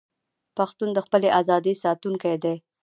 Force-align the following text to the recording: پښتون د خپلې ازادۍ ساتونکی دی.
پښتون 0.57 0.89
د 0.93 0.99
خپلې 1.05 1.29
ازادۍ 1.39 1.73
ساتونکی 1.83 2.35
دی. 2.43 2.55